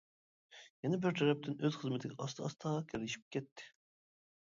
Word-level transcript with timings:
يەنە 0.85 0.99
بىر 1.03 1.19
تەرەپتىن 1.19 1.59
ئۆز 1.61 1.79
خىزمىتىگە 1.83 2.19
ئاستا-ئاستا 2.19 2.75
كېرىشىپ 2.91 3.33
كەتتى. 3.39 3.73